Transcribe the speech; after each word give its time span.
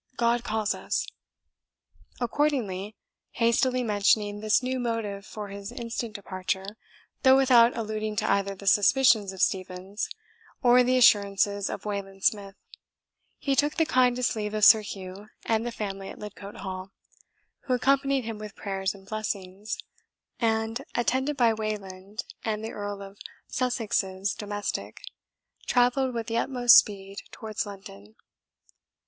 "God 0.17 0.43
calls 0.43 0.73
us." 0.73 1.05
Accordingly, 2.19 2.95
hastily 3.33 3.83
mentioning 3.83 4.39
this 4.39 4.63
new 4.63 4.79
motive 4.79 5.27
for 5.27 5.49
his 5.49 5.71
instant 5.71 6.15
departure, 6.15 6.75
though 7.21 7.37
without 7.37 7.77
alluding 7.77 8.15
to 8.15 8.27
either 8.27 8.55
the 8.55 8.65
suspicions 8.65 9.31
of 9.31 9.43
Stevens, 9.43 10.09
or 10.63 10.81
the 10.81 10.97
assurances 10.97 11.69
of 11.69 11.85
Wayland 11.85 12.23
Smith, 12.23 12.55
he 13.37 13.55
took 13.55 13.75
the 13.75 13.85
kindest 13.85 14.35
leave 14.35 14.55
of 14.55 14.65
Sir 14.65 14.81
Hugh 14.81 15.27
and 15.45 15.67
the 15.67 15.71
family 15.71 16.09
at 16.09 16.17
Lidcote 16.17 16.61
Hall, 16.61 16.91
who 17.65 17.75
accompanied 17.75 18.23
him 18.25 18.39
with 18.39 18.55
prayers 18.55 18.95
and 18.95 19.05
blessings, 19.07 19.77
and, 20.39 20.83
attended 20.95 21.37
by 21.37 21.53
Wayland 21.53 22.23
and 22.43 22.65
the 22.65 22.71
Earl 22.71 23.03
of 23.03 23.19
Sussex's 23.47 24.33
domestic, 24.33 25.03
travelled 25.67 26.15
with 26.15 26.25
the 26.25 26.37
utmost 26.39 26.79
speed 26.79 27.19
towards 27.31 27.67
London. 27.67 28.15